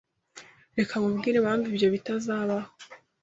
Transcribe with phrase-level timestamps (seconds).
[0.77, 2.69] Reka nkubwire impamvu ibyo bitazabaho.